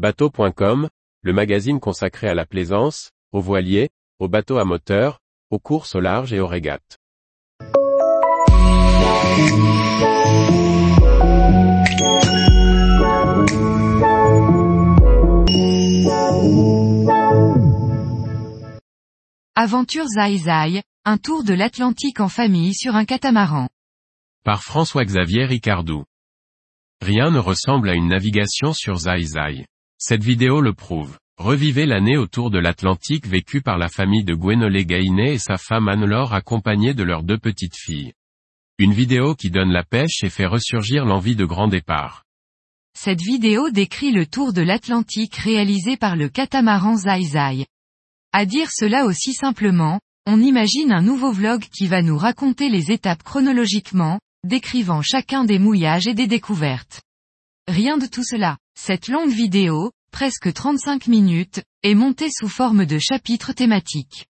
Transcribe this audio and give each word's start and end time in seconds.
Bateau.com, 0.00 0.88
le 1.20 1.32
magazine 1.34 1.78
consacré 1.78 2.26
à 2.26 2.32
la 2.32 2.46
plaisance, 2.46 3.10
aux 3.32 3.42
voiliers, 3.42 3.90
aux 4.18 4.28
bateaux 4.28 4.56
à 4.56 4.64
moteur, 4.64 5.20
aux 5.50 5.58
courses 5.58 5.94
au 5.94 6.00
large 6.00 6.32
et 6.32 6.40
aux 6.40 6.46
régates. 6.46 6.96
Aventure 19.54 20.06
Zai 20.06 20.82
un 21.04 21.18
tour 21.18 21.44
de 21.44 21.52
l'Atlantique 21.52 22.20
en 22.20 22.30
famille 22.30 22.72
sur 22.72 22.96
un 22.96 23.04
catamaran. 23.04 23.68
Par 24.44 24.62
François-Xavier 24.62 25.44
Ricardou. 25.44 26.04
Rien 27.02 27.30
ne 27.30 27.38
ressemble 27.38 27.90
à 27.90 27.94
une 27.94 28.08
navigation 28.08 28.72
sur 28.72 28.96
Zai 28.96 29.26
Cette 30.02 30.24
vidéo 30.24 30.62
le 30.62 30.72
prouve. 30.72 31.18
Revivez 31.36 31.84
l'année 31.84 32.16
autour 32.16 32.50
de 32.50 32.58
l'Atlantique 32.58 33.26
vécue 33.26 33.60
par 33.60 33.76
la 33.76 33.88
famille 33.88 34.24
de 34.24 34.34
Gwenolé 34.34 34.86
Gainé 34.86 35.34
et 35.34 35.38
sa 35.38 35.58
femme 35.58 35.88
Anne-Laure 35.88 36.32
accompagnée 36.32 36.94
de 36.94 37.02
leurs 37.02 37.22
deux 37.22 37.36
petites 37.36 37.76
filles. 37.76 38.14
Une 38.78 38.94
vidéo 38.94 39.34
qui 39.34 39.50
donne 39.50 39.70
la 39.70 39.84
pêche 39.84 40.24
et 40.24 40.30
fait 40.30 40.46
ressurgir 40.46 41.04
l'envie 41.04 41.36
de 41.36 41.44
grand 41.44 41.68
départ. 41.68 42.24
Cette 42.98 43.20
vidéo 43.20 43.68
décrit 43.68 44.10
le 44.10 44.24
tour 44.24 44.54
de 44.54 44.62
l'Atlantique 44.62 45.36
réalisé 45.36 45.98
par 45.98 46.16
le 46.16 46.30
catamaran 46.30 46.96
Zai 46.96 47.66
À 48.32 48.46
dire 48.46 48.70
cela 48.70 49.04
aussi 49.04 49.34
simplement, 49.34 50.00
on 50.24 50.40
imagine 50.40 50.92
un 50.92 51.02
nouveau 51.02 51.30
vlog 51.30 51.60
qui 51.76 51.88
va 51.88 52.00
nous 52.00 52.16
raconter 52.16 52.70
les 52.70 52.90
étapes 52.90 53.22
chronologiquement, 53.22 54.18
décrivant 54.44 55.02
chacun 55.02 55.44
des 55.44 55.58
mouillages 55.58 56.06
et 56.06 56.14
des 56.14 56.26
découvertes. 56.26 57.02
Rien 57.70 57.98
de 57.98 58.06
tout 58.06 58.24
cela. 58.24 58.58
Cette 58.76 59.06
longue 59.06 59.30
vidéo, 59.30 59.92
presque 60.10 60.52
35 60.52 61.06
minutes, 61.06 61.62
est 61.84 61.94
montée 61.94 62.28
sous 62.28 62.48
forme 62.48 62.84
de 62.84 62.98
chapitres 62.98 63.52
thématiques. 63.52 64.26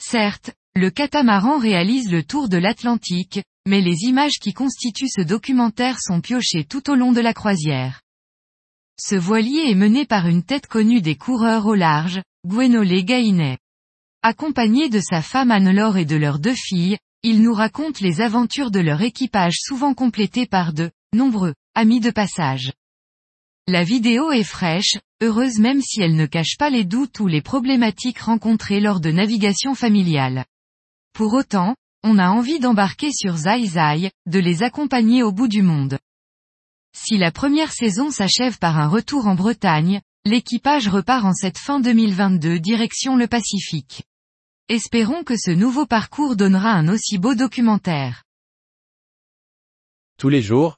Certes, 0.00 0.52
le 0.76 0.88
catamaran 0.90 1.58
réalise 1.58 2.08
le 2.08 2.22
tour 2.22 2.48
de 2.48 2.56
l'Atlantique, 2.56 3.42
mais 3.66 3.80
les 3.80 4.04
images 4.04 4.38
qui 4.40 4.52
constituent 4.52 5.08
ce 5.08 5.22
documentaire 5.22 6.00
sont 6.00 6.20
piochées 6.20 6.62
tout 6.62 6.88
au 6.88 6.94
long 6.94 7.10
de 7.10 7.20
la 7.20 7.34
croisière. 7.34 8.00
Ce 8.96 9.16
voilier 9.16 9.72
est 9.72 9.74
mené 9.74 10.06
par 10.06 10.28
une 10.28 10.44
tête 10.44 10.68
connue 10.68 11.00
des 11.00 11.16
coureurs 11.16 11.66
au 11.66 11.74
large, 11.74 12.22
Gwenolé 12.46 13.02
Gainet. 13.02 13.58
Accompagné 14.22 14.88
de 14.88 15.00
sa 15.00 15.20
femme 15.20 15.50
Anne-Laure 15.50 15.96
et 15.96 16.04
de 16.04 16.14
leurs 16.14 16.38
deux 16.38 16.54
filles, 16.54 16.98
il 17.24 17.42
nous 17.42 17.54
raconte 17.54 17.98
les 17.98 18.20
aventures 18.20 18.70
de 18.70 18.78
leur 18.78 19.02
équipage 19.02 19.56
souvent 19.58 19.94
complété 19.94 20.46
par 20.46 20.72
de 20.72 20.92
nombreux 21.12 21.54
amis 21.78 22.00
de 22.00 22.10
passage. 22.10 22.72
La 23.68 23.84
vidéo 23.84 24.32
est 24.32 24.42
fraîche, 24.42 24.96
heureuse 25.22 25.60
même 25.60 25.80
si 25.80 26.02
elle 26.02 26.16
ne 26.16 26.26
cache 26.26 26.56
pas 26.58 26.70
les 26.70 26.84
doutes 26.84 27.20
ou 27.20 27.28
les 27.28 27.40
problématiques 27.40 28.18
rencontrées 28.18 28.80
lors 28.80 28.98
de 28.98 29.12
navigation 29.12 29.76
familiale. 29.76 30.44
Pour 31.12 31.34
autant, 31.34 31.76
on 32.02 32.18
a 32.18 32.30
envie 32.30 32.58
d'embarquer 32.58 33.12
sur 33.12 33.36
Zai 33.36 33.64
Zai, 33.64 34.10
de 34.26 34.38
les 34.40 34.64
accompagner 34.64 35.22
au 35.22 35.30
bout 35.30 35.46
du 35.46 35.62
monde. 35.62 36.00
Si 36.96 37.16
la 37.16 37.30
première 37.30 37.70
saison 37.70 38.10
s'achève 38.10 38.58
par 38.58 38.76
un 38.76 38.88
retour 38.88 39.28
en 39.28 39.36
Bretagne, 39.36 40.00
l'équipage 40.24 40.88
repart 40.88 41.24
en 41.24 41.32
cette 41.32 41.58
fin 41.58 41.78
2022 41.78 42.58
direction 42.58 43.14
le 43.14 43.28
Pacifique. 43.28 44.02
Espérons 44.68 45.22
que 45.22 45.36
ce 45.36 45.52
nouveau 45.52 45.86
parcours 45.86 46.34
donnera 46.34 46.72
un 46.72 46.88
aussi 46.88 47.18
beau 47.18 47.36
documentaire. 47.36 48.24
Tous 50.18 50.28
les 50.28 50.42
jours, 50.42 50.77